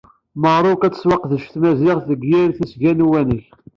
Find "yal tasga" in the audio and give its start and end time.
2.31-2.91